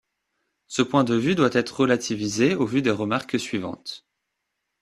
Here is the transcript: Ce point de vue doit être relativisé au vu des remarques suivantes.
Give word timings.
Ce 0.65 0.81
point 0.81 1.03
de 1.03 1.13
vue 1.13 1.35
doit 1.35 1.53
être 1.53 1.79
relativisé 1.81 2.55
au 2.55 2.65
vu 2.65 2.81
des 2.81 2.89
remarques 2.89 3.39
suivantes. 3.39 4.03